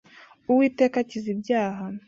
[0.51, 1.83] Uwiteka akiza ibyaha.